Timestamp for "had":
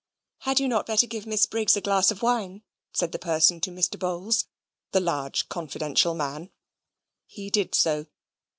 0.39-0.59